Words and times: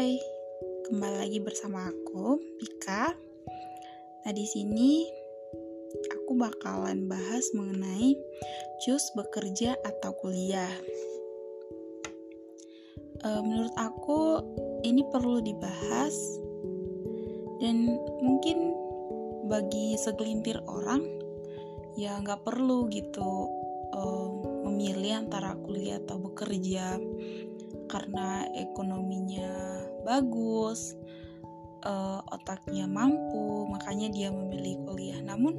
Hai, 0.00 0.16
kembali 0.88 1.16
lagi 1.20 1.38
bersama 1.44 1.84
aku, 1.84 2.40
Pika. 2.56 3.12
Nah, 4.24 4.32
di 4.32 4.48
sini 4.48 5.04
aku 6.16 6.40
bakalan 6.40 7.04
bahas 7.04 7.44
mengenai 7.52 8.16
cus 8.80 9.12
bekerja 9.12 9.76
atau 9.84 10.16
kuliah. 10.16 10.72
E, 13.20 13.28
menurut 13.44 13.76
aku 13.76 14.40
ini 14.88 15.04
perlu 15.04 15.44
dibahas 15.44 16.16
dan 17.60 17.92
mungkin 18.24 18.72
bagi 19.52 20.00
segelintir 20.00 20.64
orang 20.64 21.04
ya 22.00 22.16
nggak 22.24 22.40
perlu 22.40 22.88
gitu 22.88 23.52
e, 23.92 24.00
memilih 24.64 25.28
antara 25.28 25.60
kuliah 25.60 26.00
atau 26.00 26.16
bekerja 26.24 26.96
karena 27.90 28.46
ekonominya 28.54 29.79
bagus, 30.02 30.96
uh, 31.84 32.20
otaknya 32.32 32.84
mampu, 32.88 33.68
makanya 33.68 34.08
dia 34.12 34.28
memilih 34.32 34.80
kuliah. 34.84 35.20
Namun, 35.24 35.56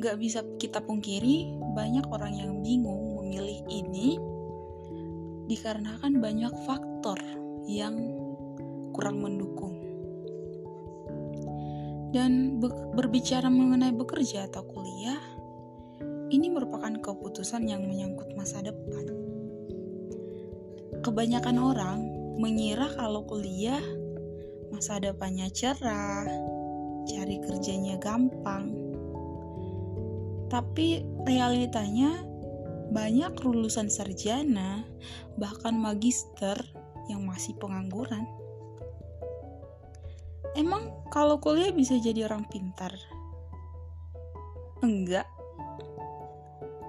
gak 0.00 0.16
bisa 0.16 0.40
kita 0.56 0.80
pungkiri 0.80 1.52
banyak 1.76 2.06
orang 2.08 2.32
yang 2.36 2.52
bingung 2.64 3.20
memilih 3.20 3.60
ini 3.68 4.16
dikarenakan 5.50 6.22
banyak 6.22 6.54
faktor 6.64 7.18
yang 7.66 7.96
kurang 8.96 9.20
mendukung. 9.20 9.76
Dan 12.10 12.58
be 12.58 12.66
berbicara 12.98 13.46
mengenai 13.46 13.94
bekerja 13.94 14.50
atau 14.50 14.66
kuliah, 14.66 15.22
ini 16.34 16.50
merupakan 16.50 16.90
keputusan 16.98 17.70
yang 17.70 17.86
menyangkut 17.86 18.34
masa 18.34 18.58
depan 18.66 19.30
kebanyakan 21.00 21.56
orang 21.56 21.98
mengira 22.40 22.88
kalau 22.96 23.28
kuliah 23.28 23.84
masa 24.72 24.96
depannya 24.96 25.52
cerah, 25.52 26.24
cari 27.04 27.36
kerjanya 27.44 28.00
gampang. 28.00 28.72
Tapi 30.48 31.04
realitanya 31.28 32.24
banyak 32.88 33.36
lulusan 33.44 33.92
sarjana, 33.92 34.88
bahkan 35.36 35.76
magister 35.76 36.56
yang 37.12 37.28
masih 37.28 37.52
pengangguran. 37.60 38.24
Emang 40.56 40.96
kalau 41.12 41.36
kuliah 41.38 41.76
bisa 41.76 42.00
jadi 42.00 42.24
orang 42.24 42.48
pintar? 42.48 42.96
Enggak. 44.80 45.28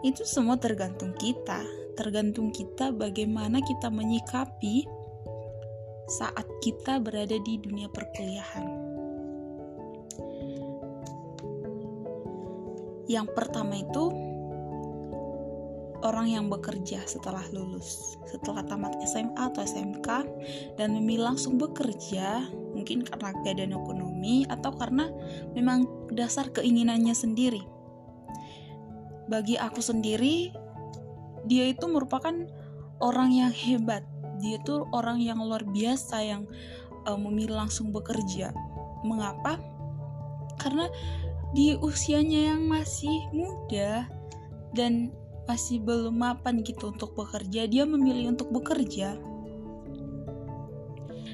Itu 0.02 0.24
semua 0.24 0.56
tergantung 0.58 1.14
kita 1.20 1.82
tergantung 1.94 2.50
kita 2.50 2.90
bagaimana 2.90 3.60
kita 3.62 3.92
menyikapi 3.92 4.88
saat 6.12 6.44
kita 6.60 7.00
berada 7.00 7.40
di 7.40 7.56
dunia 7.56 7.88
perkuliahan. 7.88 8.68
Yang 13.08 13.28
pertama 13.32 13.80
itu 13.80 14.12
orang 16.04 16.28
yang 16.28 16.46
bekerja 16.52 17.06
setelah 17.08 17.44
lulus, 17.56 18.20
setelah 18.28 18.66
tamat 18.68 18.98
SMA 19.08 19.40
atau 19.40 19.64
SMK 19.64 20.08
dan 20.76 20.98
memilih 20.98 21.32
langsung 21.32 21.56
bekerja, 21.56 22.52
mungkin 22.76 23.08
karena 23.08 23.32
keadaan 23.46 23.74
ekonomi 23.76 24.44
atau 24.50 24.74
karena 24.76 25.08
memang 25.56 25.88
dasar 26.12 26.50
keinginannya 26.52 27.16
sendiri. 27.16 27.64
Bagi 29.32 29.56
aku 29.56 29.80
sendiri, 29.80 30.52
dia 31.48 31.72
itu 31.72 31.88
merupakan 31.88 32.36
orang 33.00 33.32
yang 33.32 33.52
hebat 33.54 34.04
dia 34.42 34.58
itu 34.58 34.84
orang 34.92 35.22
yang 35.22 35.40
luar 35.40 35.62
biasa 35.64 36.18
yang 36.26 36.44
uh, 37.06 37.18
memilih 37.18 37.62
langsung 37.62 37.94
bekerja. 37.94 38.52
Mengapa? 39.06 39.62
Karena 40.58 40.90
di 41.56 41.78
usianya 41.80 42.56
yang 42.56 42.68
masih 42.68 43.30
muda 43.34 44.08
dan 44.72 45.12
masih 45.50 45.84
belum 45.84 46.16
mapan 46.16 46.64
gitu 46.64 46.94
untuk 46.94 47.12
bekerja 47.18 47.68
dia 47.68 47.84
memilih 47.84 48.34
untuk 48.38 48.54
bekerja. 48.54 49.18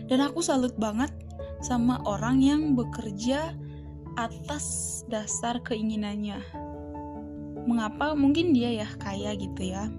Dan 0.08 0.24
aku 0.24 0.40
salut 0.40 0.74
banget 0.80 1.12
sama 1.60 2.00
orang 2.08 2.40
yang 2.40 2.62
bekerja 2.74 3.52
atas 4.16 4.66
dasar 5.12 5.60
keinginannya. 5.62 6.40
Mengapa? 7.68 8.16
Mungkin 8.16 8.56
dia 8.56 8.72
ya 8.72 8.88
kaya 8.98 9.36
gitu 9.36 9.76
ya. 9.76 9.92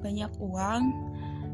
Banyak 0.00 0.32
uang 0.38 1.11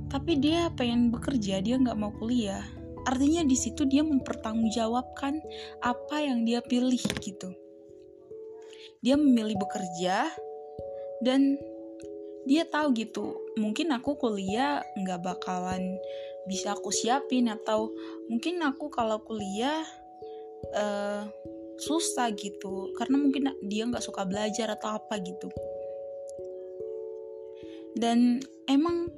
tapi 0.09 0.41
dia 0.41 0.73
pengen 0.75 1.13
bekerja 1.13 1.61
dia 1.61 1.77
nggak 1.77 1.99
mau 1.99 2.13
kuliah. 2.17 2.65
Artinya 3.09 3.45
di 3.45 3.57
situ 3.57 3.89
dia 3.89 4.05
mempertanggungjawabkan 4.05 5.41
apa 5.81 6.17
yang 6.21 6.45
dia 6.45 6.61
pilih 6.61 7.01
gitu. 7.21 7.53
Dia 9.01 9.17
memilih 9.17 9.57
bekerja 9.57 10.29
dan 11.25 11.57
dia 12.49 12.65
tahu 12.65 12.97
gitu 12.97 13.37
mungkin 13.61 13.93
aku 13.93 14.17
kuliah 14.17 14.81
nggak 14.97 15.21
bakalan 15.21 16.01
bisa 16.49 16.73
aku 16.73 16.89
siapin 16.89 17.53
atau 17.53 17.93
mungkin 18.33 18.65
aku 18.65 18.89
kalau 18.89 19.21
kuliah 19.21 19.85
uh, 20.73 21.29
susah 21.79 22.33
gitu. 22.35 22.93
Karena 22.97 23.21
mungkin 23.21 23.53
dia 23.69 23.85
nggak 23.85 24.03
suka 24.03 24.25
belajar 24.25 24.73
atau 24.73 24.97
apa 24.97 25.21
gitu. 25.21 25.53
Dan 27.99 28.41
emang 28.71 29.13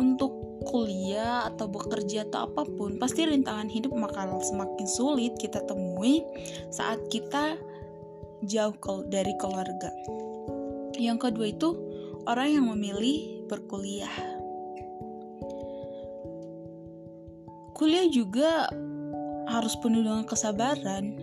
untuk 0.00 0.32
kuliah 0.64 1.48
atau 1.52 1.68
bekerja 1.68 2.28
atau 2.28 2.48
apa 2.48 2.64
pun 2.64 2.96
pasti 3.00 3.24
rintangan 3.24 3.68
hidup 3.68 3.92
bakal 3.96 4.40
semakin 4.40 4.88
sulit 4.88 5.32
kita 5.36 5.64
temui 5.64 6.24
saat 6.72 7.00
kita 7.12 7.56
jauh 8.44 8.76
dari 9.08 9.36
keluarga. 9.36 9.92
Yang 10.96 11.18
kedua 11.28 11.46
itu 11.48 11.68
orang 12.28 12.48
yang 12.60 12.66
memilih 12.72 13.48
berkuliah. 13.48 14.12
Kuliah 17.76 18.08
juga 18.12 18.68
harus 19.48 19.72
penuh 19.80 20.04
dengan 20.04 20.28
kesabaran. 20.28 21.16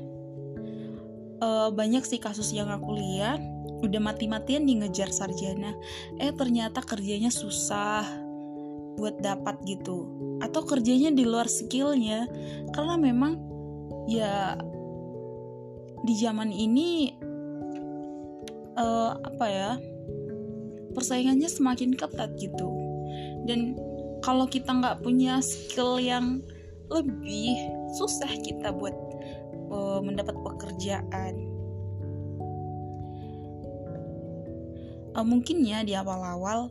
Uh, 1.37 1.69
banyak 1.69 2.01
sih 2.01 2.17
kasus 2.17 2.49
yang 2.49 2.73
aku 2.73 2.97
lihat 2.97 3.37
udah 3.85 4.01
mati-matian 4.01 4.65
nih 4.65 4.81
ngejar 4.81 5.13
sarjana. 5.13 5.77
Eh 6.17 6.33
ternyata 6.33 6.81
kerjanya 6.81 7.29
susah 7.29 8.26
buat 8.97 9.21
dapat 9.21 9.61
gitu. 9.63 10.09
Atau 10.41 10.65
kerjanya 10.65 11.13
di 11.13 11.23
luar 11.23 11.45
skillnya. 11.45 12.25
Karena 12.73 12.97
memang 12.97 13.37
ya 14.09 14.57
di 16.03 16.13
zaman 16.17 16.49
ini 16.53 17.13
uh, 18.77 19.17
apa 19.17 19.45
ya 19.49 19.71
persaingannya 20.93 21.49
semakin 21.49 21.93
ketat 21.93 22.33
gitu. 22.41 22.69
Dan 23.45 23.77
kalau 24.25 24.49
kita 24.49 24.73
nggak 24.73 25.05
punya 25.05 25.39
skill 25.39 26.01
yang 26.01 26.41
lebih 26.89 27.53
susah 27.99 28.31
kita 28.41 28.73
buat 28.73 28.95
uh, 29.69 29.99
mendapat 30.01 30.33
pekerjaan. 30.41 31.33
Uh, 35.17 35.25
mungkin 35.25 35.65
ya 35.65 35.81
di 35.81 35.97
awal-awal 35.97 36.69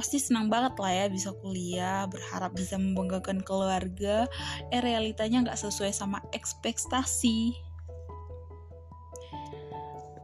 pasti 0.00 0.16
senang 0.16 0.48
banget 0.48 0.80
lah 0.80 0.92
ya 0.96 1.06
bisa 1.12 1.36
kuliah, 1.44 2.08
berharap 2.08 2.56
bisa 2.56 2.80
membanggakan 2.80 3.44
keluarga. 3.44 4.24
Eh 4.72 4.80
realitanya 4.80 5.44
nggak 5.44 5.60
sesuai 5.60 5.92
sama 5.92 6.24
ekspektasi. 6.32 7.52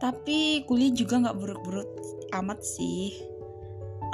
Tapi 0.01 0.65
kuliah 0.65 0.89
juga 0.89 1.21
nggak 1.21 1.37
buruk-buruk 1.37 1.89
amat 2.33 2.65
sih. 2.65 3.13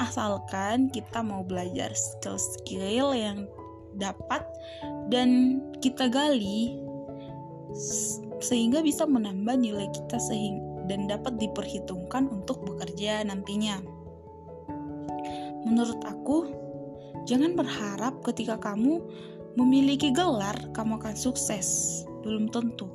Asalkan 0.03 0.91
kita 0.91 1.23
mau 1.23 1.47
belajar 1.47 1.95
skill-skill 1.95 3.15
yang 3.15 3.47
dapat 3.95 4.43
dan 5.07 5.61
kita 5.79 6.11
gali 6.11 6.75
sehingga 8.43 8.83
bisa 8.83 9.07
menambah 9.07 9.55
nilai 9.55 9.87
kita 9.95 10.19
sehingga 10.19 10.73
dan 10.87 11.07
dapat 11.07 11.39
diperhitungkan 11.39 12.27
untuk 12.27 12.59
bekerja 12.67 13.23
nantinya. 13.23 14.02
Menurut 15.63 15.99
aku, 16.03 16.51
jangan 17.23 17.55
berharap 17.55 18.19
ketika 18.27 18.59
kamu 18.59 18.99
memiliki 19.55 20.11
gelar, 20.11 20.55
kamu 20.75 20.99
akan 20.99 21.15
sukses. 21.15 22.01
Belum 22.25 22.49
tentu. 22.49 22.89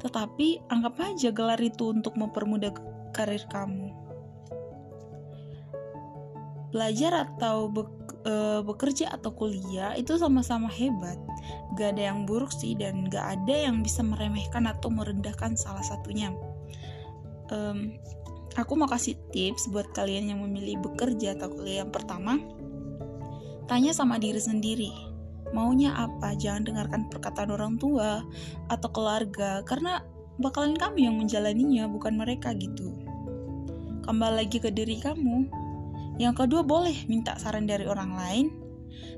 Tetapi 0.00 0.72
anggap 0.72 0.96
aja 0.98 1.28
gelar 1.30 1.60
itu 1.60 1.92
untuk 1.92 2.16
mempermudah 2.16 2.72
karir 3.12 3.44
kamu. 3.52 3.92
Belajar 6.70 7.26
atau 7.26 7.68
e, 8.22 8.62
bekerja 8.62 9.10
atau 9.10 9.34
kuliah 9.34 9.98
itu 9.98 10.14
sama-sama 10.16 10.70
hebat. 10.70 11.18
Gak 11.74 11.98
ada 11.98 12.14
yang 12.14 12.24
buruk 12.24 12.54
sih 12.54 12.78
dan 12.78 13.10
gak 13.10 13.42
ada 13.42 13.70
yang 13.70 13.82
bisa 13.82 14.06
meremehkan 14.06 14.70
atau 14.70 14.88
merendahkan 14.88 15.58
salah 15.58 15.82
satunya. 15.82 16.30
Um, 17.50 17.98
aku 18.60 18.76
mau 18.76 18.88
kasih 18.88 19.16
tips 19.32 19.72
buat 19.72 19.90
kalian 19.96 20.30
yang 20.30 20.40
memilih 20.44 20.80
bekerja 20.84 21.36
atau 21.36 21.48
kuliah 21.50 21.82
yang 21.84 21.92
pertama. 21.92 22.36
Tanya 23.66 23.94
sama 23.94 24.18
diri 24.18 24.38
sendiri, 24.42 24.90
maunya 25.56 25.94
apa? 25.94 26.34
Jangan 26.36 26.66
dengarkan 26.66 27.08
perkataan 27.08 27.50
orang 27.54 27.74
tua 27.80 28.20
atau 28.68 28.88
keluarga 28.90 29.62
karena 29.64 30.02
bakalan 30.42 30.74
kamu 30.74 30.98
yang 31.10 31.14
menjalaninya 31.16 31.84
bukan 31.88 32.18
mereka 32.18 32.52
gitu. 32.56 32.92
Kembali 34.04 34.44
lagi 34.44 34.58
ke 34.58 34.68
diri 34.74 34.98
kamu. 34.98 35.46
Yang 36.20 36.44
kedua 36.44 36.60
boleh 36.66 37.08
minta 37.08 37.38
saran 37.40 37.64
dari 37.64 37.88
orang 37.88 38.12
lain 38.12 38.46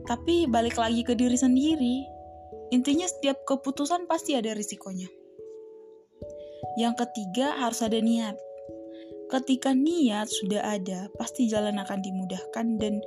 tapi 0.07 0.47
balik 0.51 0.79
lagi 0.79 1.03
ke 1.03 1.17
diri 1.17 1.35
sendiri. 1.35 2.05
Intinya 2.73 3.05
setiap 3.05 3.45
keputusan 3.45 4.09
pasti 4.09 4.37
ada 4.37 4.53
risikonya. 4.57 5.09
Yang 6.81 7.05
ketiga 7.05 7.59
harus 7.61 7.85
ada 7.85 8.01
niat 8.01 8.39
ketika 9.33 9.73
niat 9.73 10.29
sudah 10.29 10.77
ada, 10.77 11.09
pasti 11.17 11.49
jalan 11.49 11.81
akan 11.81 12.05
dimudahkan 12.05 12.67
dan 12.77 13.01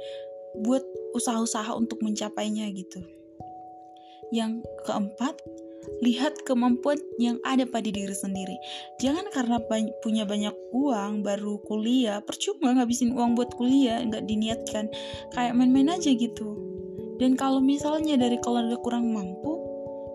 buat 0.66 0.82
usaha-usaha 1.14 1.70
untuk 1.78 2.02
mencapainya 2.02 2.66
gitu. 2.74 3.06
Yang 4.34 4.66
keempat, 4.90 5.38
lihat 6.02 6.42
kemampuan 6.50 6.98
yang 7.22 7.38
ada 7.46 7.70
pada 7.70 7.86
diri 7.86 8.16
sendiri. 8.16 8.58
Jangan 8.98 9.30
karena 9.30 9.62
banyak, 9.70 9.94
punya 10.02 10.26
banyak 10.26 10.56
uang 10.74 11.22
baru 11.22 11.62
kuliah, 11.70 12.26
percuma 12.26 12.74
ngabisin 12.74 13.14
uang 13.14 13.38
buat 13.38 13.54
kuliah, 13.54 14.02
nggak 14.02 14.26
diniatkan, 14.26 14.90
kayak 15.38 15.54
main-main 15.54 15.94
aja 15.94 16.10
gitu. 16.10 16.58
Dan 17.22 17.38
kalau 17.38 17.62
misalnya 17.62 18.18
dari 18.18 18.42
keluarga 18.42 18.76
kurang 18.82 19.14
mampu, 19.14 19.62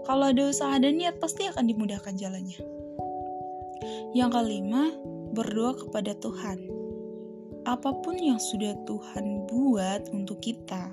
kalau 0.04 0.26
ada 0.26 0.50
usaha 0.50 0.74
dan 0.82 0.98
niat 0.98 1.22
pasti 1.22 1.46
akan 1.46 1.70
dimudahkan 1.70 2.18
jalannya. 2.18 2.58
Yang 4.12 4.30
kelima, 4.36 4.90
berdoa 5.30 5.78
kepada 5.78 6.14
Tuhan. 6.18 6.58
Apa 7.68 7.92
pun 8.02 8.16
yang 8.16 8.40
sudah 8.40 8.72
Tuhan 8.88 9.46
buat 9.46 10.10
untuk 10.10 10.40
kita, 10.40 10.90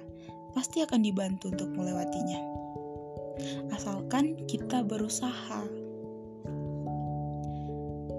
pasti 0.52 0.84
akan 0.84 1.02
dibantu 1.02 1.54
untuk 1.54 1.70
melewatinya. 1.74 2.42
Asalkan 3.72 4.36
kita 4.50 4.84
berusaha. 4.84 5.64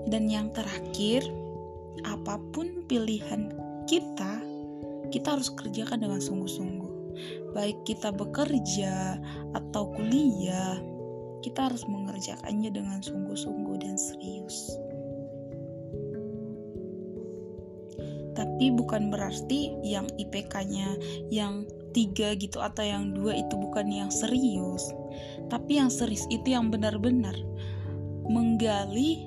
Dan 0.08 0.24
yang 0.32 0.48
terakhir, 0.56 1.26
apa 2.08 2.40
pun 2.56 2.88
pilihan 2.88 3.52
kita, 3.84 4.40
kita 5.12 5.36
harus 5.36 5.52
kerjakan 5.52 6.08
dengan 6.08 6.20
sungguh-sungguh. 6.22 6.94
Baik 7.52 7.84
kita 7.84 8.14
bekerja 8.14 9.20
atau 9.52 9.92
kuliah, 9.92 10.80
kita 11.44 11.68
harus 11.68 11.84
mengerjakannya 11.84 12.70
dengan 12.72 13.02
sungguh-sungguh 13.04 13.76
dan 13.82 13.98
serius. 14.00 14.78
Tapi 18.38 18.70
bukan 18.70 19.10
berarti 19.10 19.74
yang 19.82 20.06
IPK-nya 20.14 20.94
yang 21.26 21.66
tiga 21.90 22.38
gitu 22.38 22.62
atau 22.62 22.86
yang 22.86 23.10
dua 23.10 23.34
itu 23.34 23.58
bukan 23.58 23.90
yang 23.90 24.14
serius. 24.14 24.94
Tapi 25.50 25.82
yang 25.82 25.90
serius 25.90 26.22
itu 26.30 26.54
yang 26.54 26.70
benar-benar 26.70 27.34
menggali 28.30 29.26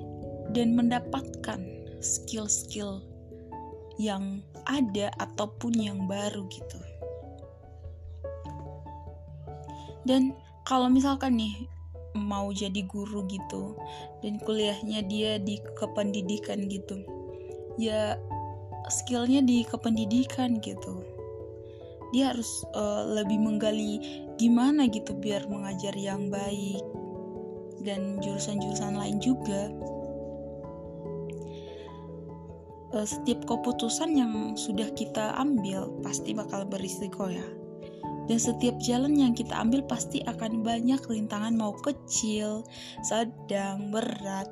dan 0.56 0.72
mendapatkan 0.72 1.60
skill-skill 2.00 3.04
yang 4.00 4.40
ada 4.64 5.12
ataupun 5.20 5.76
yang 5.76 6.08
baru 6.08 6.48
gitu. 6.48 6.80
Dan 10.08 10.32
kalau 10.64 10.88
misalkan 10.88 11.36
nih 11.36 11.68
mau 12.16 12.48
jadi 12.48 12.80
guru 12.88 13.28
gitu 13.28 13.76
dan 14.24 14.40
kuliahnya 14.40 15.04
dia 15.04 15.36
di 15.40 15.60
kependidikan 15.76 16.68
gitu 16.68 17.00
ya 17.80 18.20
skillnya 18.90 19.44
di 19.44 19.62
kependidikan 19.62 20.58
gitu. 20.58 21.02
Dia 22.12 22.34
harus 22.34 22.64
uh, 22.76 23.08
lebih 23.08 23.40
menggali 23.40 24.00
gimana 24.36 24.84
gitu 24.90 25.16
biar 25.16 25.48
mengajar 25.48 25.96
yang 25.96 26.28
baik 26.28 26.82
dan 27.82 28.20
jurusan-jurusan 28.20 28.94
lain 28.96 29.18
juga. 29.18 29.72
Uh, 32.92 33.08
setiap 33.08 33.48
keputusan 33.48 34.12
yang 34.12 34.52
sudah 34.60 34.92
kita 34.92 35.32
ambil 35.40 35.88
pasti 36.04 36.36
bakal 36.36 36.68
berisiko 36.68 37.32
ya. 37.32 37.44
Dan 38.30 38.38
setiap 38.38 38.78
jalan 38.78 39.18
yang 39.18 39.34
kita 39.34 39.56
ambil 39.58 39.82
pasti 39.82 40.22
akan 40.22 40.62
banyak 40.62 41.00
rintangan 41.10 41.58
mau 41.58 41.74
kecil, 41.74 42.62
sedang, 43.02 43.90
berat. 43.90 44.46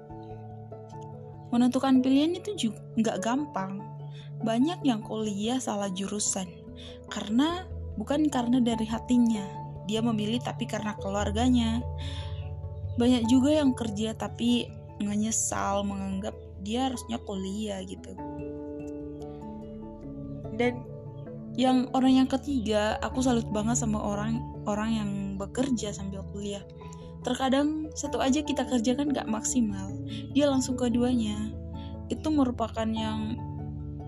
Menentukan 1.54 2.02
pilihan 2.02 2.34
itu 2.34 2.50
juga 2.58 2.80
nggak 2.98 3.18
gampang, 3.22 3.89
banyak 4.40 4.80
yang 4.84 5.04
kuliah 5.04 5.60
salah 5.60 5.92
jurusan 5.92 6.48
karena 7.10 7.66
bukan 7.98 8.30
karena 8.30 8.62
dari 8.62 8.86
hatinya, 8.86 9.44
dia 9.90 10.00
memilih 10.00 10.38
tapi 10.40 10.64
karena 10.64 10.94
keluarganya. 10.96 11.82
Banyak 12.96 13.26
juga 13.26 13.50
yang 13.60 13.74
kerja 13.74 14.14
tapi 14.14 14.70
menyesal 15.00 15.82
menganggap 15.82 16.36
dia 16.62 16.88
harusnya 16.88 17.18
kuliah 17.24 17.80
gitu. 17.84 18.12
Dan 20.54 20.84
yang 21.56 21.88
orang 21.96 22.24
yang 22.24 22.28
ketiga, 22.30 23.00
aku 23.00 23.24
salut 23.24 23.48
banget 23.50 23.80
sama 23.80 23.98
orang 23.98 24.38
orang 24.68 24.90
yang 24.92 25.10
bekerja 25.40 25.90
sambil 25.90 26.22
kuliah. 26.30 26.62
Terkadang 27.26 27.90
satu 27.96 28.20
aja 28.20 28.40
kita 28.40 28.64
kerjakan 28.64 29.12
gak 29.12 29.28
maksimal, 29.28 29.92
dia 30.32 30.48
langsung 30.48 30.76
keduanya. 30.76 31.36
Itu 32.12 32.32
merupakan 32.32 32.86
yang 32.86 33.49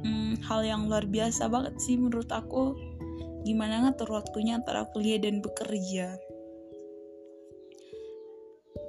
hmm, 0.03 0.43
hal 0.47 0.61
yang 0.67 0.91
luar 0.91 1.07
biasa 1.07 1.47
banget 1.47 1.79
sih 1.79 1.97
menurut 1.99 2.29
aku. 2.31 2.75
Gimana 3.43 3.87
ngatur 3.87 4.11
waktunya 4.11 4.59
antara 4.59 4.87
kuliah 4.91 5.19
dan 5.19 5.43
bekerja. 5.43 6.15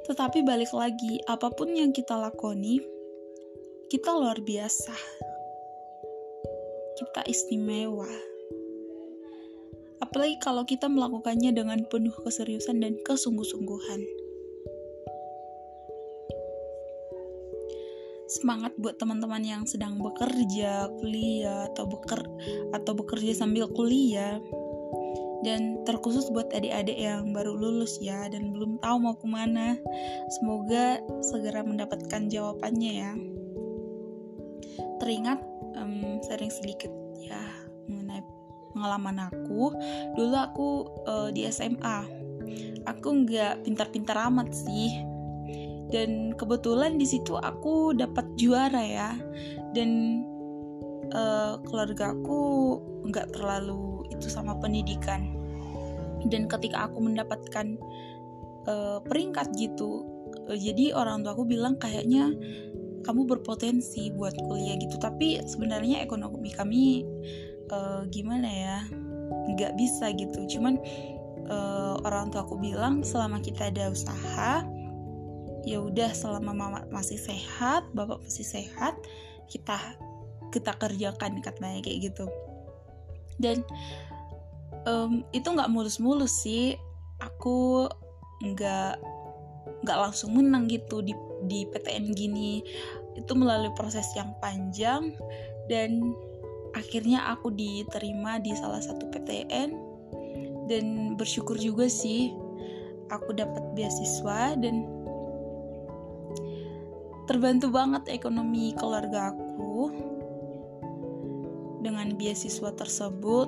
Tetapi 0.04 0.44
balik 0.44 0.76
lagi 0.76 1.24
apa 1.26 1.48
pun 1.54 1.72
yang 1.74 1.96
kita 1.96 2.14
lakoni 2.14 2.84
kita 3.94 4.10
luar 4.14 4.42
biasa. 4.42 4.94
Kita 6.98 7.22
istimewa. 7.30 8.10
Apalagi 10.02 10.38
kalau 10.42 10.66
kita 10.66 10.90
melakukannya 10.90 11.54
dengan 11.54 11.86
penuh 11.88 12.14
keseriusan 12.26 12.82
dan 12.82 12.98
kesungguh-sungguhan 13.06 14.23
semangat 18.34 18.74
buat 18.82 18.98
teman-teman 18.98 19.46
yang 19.46 19.64
sedang 19.70 20.02
bekerja, 20.02 20.90
kuliah 20.98 21.70
atau 21.74 21.86
beker 21.86 22.22
atau 22.74 22.92
bekerja 22.98 23.46
sambil 23.46 23.70
kuliah. 23.70 24.42
Dan 25.44 25.84
terkhusus 25.84 26.32
buat 26.32 26.48
adik-adik 26.56 26.96
yang 26.96 27.36
baru 27.36 27.52
lulus 27.52 28.00
ya 28.00 28.32
dan 28.32 28.56
belum 28.56 28.80
tahu 28.80 28.96
mau 29.04 29.16
ke 29.20 29.28
mana. 29.28 29.76
Semoga 30.40 31.04
segera 31.20 31.68
mendapatkan 31.68 32.32
jawabannya 32.32 32.92
ya. 32.96 33.12
Teringat 35.04 35.44
um, 35.76 36.24
sering 36.24 36.48
sedikit 36.48 36.90
ya 37.20 37.44
mengenai 37.92 38.24
pengalaman 38.72 39.28
aku. 39.28 39.76
Dulu 40.16 40.36
aku 40.40 40.70
uh, 41.12 41.30
di 41.36 41.44
SMA. 41.52 42.24
Aku 42.88 43.28
nggak 43.28 43.68
pintar-pintar 43.68 44.16
amat 44.32 44.48
sih 44.56 45.13
dan 45.94 46.34
kebetulan 46.34 46.98
di 46.98 47.06
situ 47.06 47.38
aku 47.38 47.94
dapat 47.94 48.26
juara 48.34 48.82
ya. 48.82 49.14
Dan 49.78 50.22
uh, 51.14 51.62
keluarga 51.62 52.18
aku 52.18 52.42
nggak 53.06 53.38
terlalu 53.38 54.02
itu 54.10 54.26
sama 54.26 54.58
pendidikan. 54.58 55.30
Dan 56.26 56.50
ketika 56.50 56.90
aku 56.90 56.98
mendapatkan 57.06 57.78
uh, 58.66 58.98
peringkat 59.06 59.54
gitu 59.54 60.02
uh, 60.50 60.58
jadi 60.58 60.98
orang 60.98 61.22
tua 61.22 61.38
aku 61.38 61.46
bilang 61.46 61.78
kayaknya 61.78 62.34
kamu 63.06 63.30
berpotensi 63.30 64.10
buat 64.18 64.34
kuliah 64.50 64.74
gitu. 64.82 64.98
Tapi 64.98 65.46
sebenarnya 65.46 66.02
ekonomi 66.02 66.50
kami 66.58 67.06
uh, 67.70 68.02
gimana 68.10 68.50
ya 68.50 68.78
nggak 69.54 69.78
bisa 69.78 70.10
gitu. 70.18 70.58
Cuman 70.58 70.82
uh, 71.54 72.02
orang 72.02 72.34
tua 72.34 72.42
aku 72.48 72.58
bilang 72.58 73.06
selama 73.06 73.38
kita 73.44 73.70
ada 73.70 73.94
usaha 73.94 74.66
ya 75.64 75.80
udah 75.80 76.12
selama 76.12 76.52
mama 76.52 76.80
masih 76.92 77.16
sehat 77.16 77.88
bapak 77.96 78.20
masih 78.24 78.44
sehat 78.44 78.96
kita 79.48 79.80
kita 80.54 80.78
kerjakan 80.78 81.42
katanya 81.42 81.82
kayak 81.82 82.14
gitu. 82.14 82.30
Dan 83.42 83.66
um, 84.86 85.26
itu 85.34 85.50
nggak 85.50 85.72
mulus-mulus 85.74 86.46
sih. 86.46 86.78
Aku 87.18 87.90
nggak 88.46 89.02
nggak 89.84 89.98
langsung 89.98 90.38
menang 90.38 90.70
gitu 90.70 91.02
di 91.02 91.18
di 91.50 91.66
PTN 91.66 92.14
gini. 92.14 92.62
Itu 93.18 93.34
melalui 93.34 93.74
proses 93.74 94.06
yang 94.14 94.38
panjang 94.38 95.18
dan 95.66 96.14
akhirnya 96.78 97.34
aku 97.34 97.50
diterima 97.54 98.38
di 98.42 98.54
salah 98.54 98.82
satu 98.82 99.10
PTN 99.10 99.70
dan 100.66 101.16
bersyukur 101.20 101.54
juga 101.60 101.86
sih 101.86 102.34
aku 103.14 103.36
dapat 103.38 103.62
beasiswa 103.78 104.58
dan 104.58 105.03
terbantu 107.26 107.72
banget 107.72 108.04
ekonomi 108.12 108.76
keluarga 108.76 109.32
aku. 109.32 109.92
Dengan 111.84 112.16
beasiswa 112.16 112.72
tersebut 112.72 113.48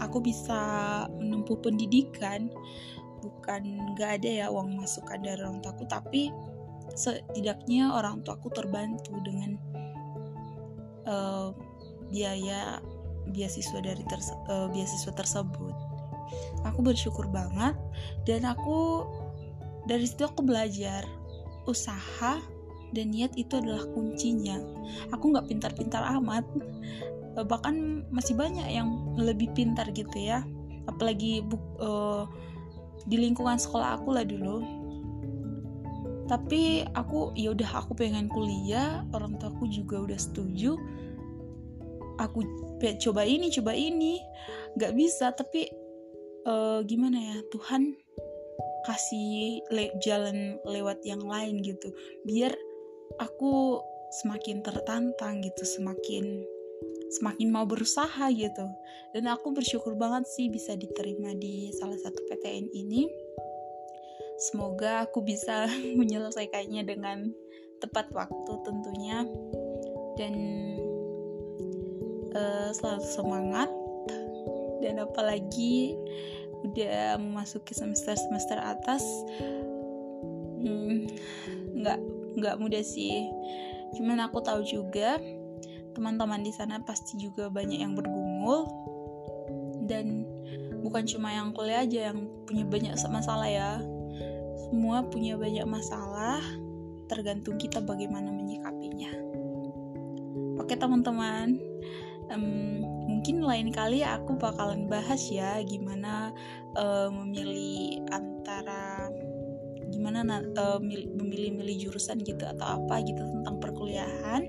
aku 0.00 0.18
bisa 0.20 0.60
menempuh 1.16 1.56
pendidikan. 1.60 2.52
Bukan 3.20 3.96
nggak 3.96 4.20
ada 4.20 4.30
ya 4.44 4.46
uang 4.48 4.80
masukan 4.80 5.20
dari 5.20 5.40
orang 5.40 5.60
tuaku 5.60 5.84
tapi 5.88 6.32
setidaknya 6.96 7.92
orang 7.92 8.24
tuaku 8.24 8.48
terbantu 8.50 9.12
dengan 9.22 9.60
uh, 11.06 11.52
biaya 12.10 12.80
beasiswa 13.30 13.78
dari 13.78 14.02
terse 14.08 14.32
uh, 14.48 14.66
beasiswa 14.72 15.12
tersebut. 15.14 15.74
Aku 16.64 16.80
bersyukur 16.80 17.26
banget 17.28 17.74
dan 18.24 18.46
aku 18.46 19.04
dari 19.84 20.06
situ 20.06 20.24
aku 20.28 20.44
belajar 20.44 21.02
usaha 21.66 22.40
dan 22.90 23.14
niat 23.14 23.32
itu 23.38 23.58
adalah 23.58 23.86
kuncinya. 23.94 24.58
Aku 25.14 25.30
nggak 25.30 25.46
pintar-pintar 25.50 26.02
amat. 26.18 26.44
Eh, 27.38 27.46
bahkan 27.46 28.06
masih 28.10 28.34
banyak 28.34 28.66
yang 28.66 29.14
lebih 29.14 29.50
pintar 29.54 29.86
gitu 29.94 30.18
ya. 30.18 30.42
Apalagi 30.90 31.46
bu 31.46 31.56
uh, 31.78 32.24
di 33.06 33.16
lingkungan 33.20 33.56
sekolah 33.56 34.00
aku 34.00 34.14
lah 34.14 34.26
dulu. 34.26 34.62
Tapi 36.26 36.86
aku 36.94 37.34
ya 37.34 37.54
udah 37.54 37.86
aku 37.86 37.94
pengen 37.94 38.26
kuliah. 38.30 39.06
Orang 39.14 39.38
tua 39.38 39.50
aku 39.50 39.70
juga 39.70 40.02
udah 40.02 40.18
setuju. 40.18 40.74
Aku 42.18 42.42
coba 43.00 43.22
ini 43.26 43.50
coba 43.54 43.74
ini. 43.74 44.18
Nggak 44.74 44.92
bisa 44.98 45.30
tapi 45.34 45.70
uh, 46.46 46.82
gimana 46.86 47.18
ya? 47.18 47.36
Tuhan 47.50 47.94
kasih 48.86 49.60
le 49.70 49.92
jalan 50.00 50.58
lewat 50.64 51.04
yang 51.04 51.22
lain 51.22 51.60
gitu. 51.62 51.92
Biar 52.24 52.54
aku 53.20 53.84
semakin 54.10 54.64
tertantang 54.64 55.44
gitu 55.44 55.62
semakin 55.62 56.42
semakin 57.10 57.48
mau 57.50 57.66
berusaha 57.66 58.30
gitu. 58.32 58.66
Dan 59.10 59.26
aku 59.26 59.50
bersyukur 59.50 59.98
banget 59.98 60.30
sih 60.30 60.46
bisa 60.46 60.78
diterima 60.78 61.34
di 61.34 61.74
salah 61.74 61.98
satu 61.98 62.22
PTN 62.30 62.70
ini. 62.70 63.10
Semoga 64.38 65.04
aku 65.04 65.20
bisa 65.20 65.66
menyelesaikannya 66.00 66.82
dengan 66.86 67.28
tepat 67.82 68.14
waktu 68.14 68.52
tentunya. 68.62 69.26
Dan 70.14 70.34
uh, 72.32 72.70
selalu 72.70 73.04
semangat. 73.04 73.70
Dan 74.80 75.02
apalagi 75.02 75.98
udah 76.60 77.16
memasuki 77.16 77.72
semester 77.72 78.12
semester 78.16 78.60
atas 78.60 79.00
hmm, 80.60 81.08
nggak 81.72 81.96
hmm, 81.96 82.19
nggak 82.36 82.58
mudah 82.60 82.82
sih. 82.84 83.26
Cuman 83.98 84.22
aku 84.22 84.38
tahu 84.42 84.62
juga 84.62 85.18
teman-teman 85.96 86.40
di 86.46 86.54
sana 86.54 86.78
pasti 86.82 87.18
juga 87.18 87.50
banyak 87.50 87.82
yang 87.82 87.94
bergumul. 87.98 88.66
Dan 89.90 90.22
bukan 90.86 91.02
cuma 91.10 91.34
yang 91.34 91.50
kuliah 91.50 91.82
aja 91.82 92.14
yang 92.14 92.30
punya 92.46 92.62
banyak 92.62 92.94
masalah 93.10 93.48
ya. 93.50 93.82
Semua 94.70 95.02
punya 95.10 95.34
banyak 95.34 95.66
masalah 95.66 96.38
tergantung 97.10 97.58
kita 97.58 97.82
bagaimana 97.82 98.30
menyikapinya. 98.30 99.10
Oke 100.62 100.78
teman-teman. 100.78 101.58
Um, 102.30 102.86
mungkin 103.10 103.42
lain 103.42 103.74
kali 103.74 104.06
aku 104.06 104.38
bakalan 104.38 104.86
bahas 104.86 105.18
ya 105.26 105.58
gimana 105.66 106.30
uh, 106.78 107.10
memilih 107.10 108.06
antara 108.14 109.09
gimana 109.90 110.42
uh, 110.56 110.78
memilih-milih 111.18 111.88
jurusan 111.88 112.22
gitu 112.22 112.46
atau 112.46 112.80
apa 112.80 113.02
gitu 113.04 113.20
tentang 113.20 113.58
perkuliahan. 113.58 114.46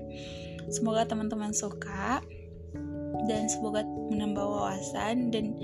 Semoga 0.70 1.04
teman-teman 1.04 1.50
suka 1.50 2.22
dan 3.26 3.46
semoga 3.50 3.84
menambah 3.84 4.42
wawasan 4.42 5.30
dan 5.34 5.54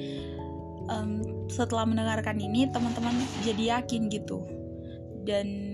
um, 0.90 1.22
setelah 1.48 1.86
mendengarkan 1.86 2.38
ini 2.38 2.66
teman-teman 2.70 3.14
jadi 3.46 3.78
yakin 3.78 4.10
gitu. 4.10 4.42
Dan 5.24 5.68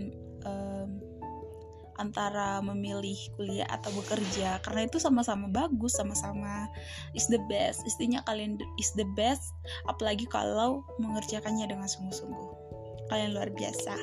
antara 1.99 2.59
memilih 2.63 3.17
kuliah 3.39 3.67
atau 3.71 3.91
bekerja 3.95 4.59
karena 4.67 4.87
itu 4.87 4.99
sama-sama 4.99 5.47
bagus 5.51 5.95
sama-sama 5.95 6.67
is 7.15 7.27
the 7.31 7.41
best. 7.47 7.83
Istinya 7.87 8.23
kalian 8.27 8.59
is 8.79 8.91
the 8.99 9.07
best 9.15 9.55
apalagi 9.87 10.27
kalau 10.27 10.83
mengerjakannya 10.99 11.71
dengan 11.71 11.87
sungguh-sungguh 11.87 12.64
kalian 13.09 13.37
luar 13.37 13.51
biasa. 13.53 13.97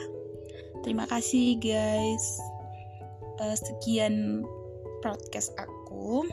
Terima 0.81 1.05
kasih 1.05 1.57
guys. 1.61 2.41
Uh, 3.41 3.57
sekian 3.57 4.45
podcast 5.01 5.53
aku. 5.57 6.25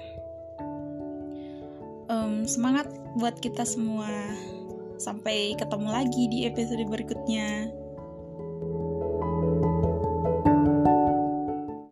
Um, 2.08 2.48
semangat 2.48 2.88
buat 3.20 3.37
kita 3.40 3.64
semua. 3.64 4.08
Sampai 4.98 5.54
ketemu 5.54 5.88
lagi 5.94 6.25
di 6.26 6.38
episode 6.48 6.82
berikutnya 6.90 7.70